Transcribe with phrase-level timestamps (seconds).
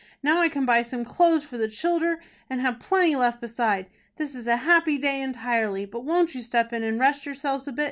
[0.23, 3.85] Now I can buy some clothes for the childer, and have plenty left beside.
[4.15, 5.85] This is a happy day entirely.
[5.85, 7.79] But won't you step in, and rest yourselves a bit?